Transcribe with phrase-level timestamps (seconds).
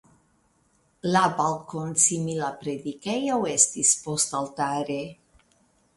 [1.15, 4.99] La balkonsimila predikejo estis postaltare.